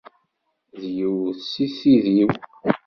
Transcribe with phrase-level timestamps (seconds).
[0.81, 2.29] D yiwet seg tid-iw.